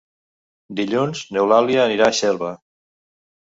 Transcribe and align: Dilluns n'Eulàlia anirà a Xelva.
Dilluns 0.79 1.21
n'Eulàlia 1.37 1.85
anirà 1.91 2.09
a 2.09 2.17
Xelva. 2.23 2.53